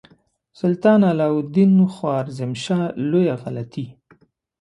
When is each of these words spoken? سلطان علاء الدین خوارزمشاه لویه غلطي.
سلطان 0.59 1.01
علاء 1.11 1.33
الدین 1.41 1.71
خوارزمشاه 1.95 2.83
لویه 3.11 3.35
غلطي. 3.43 3.85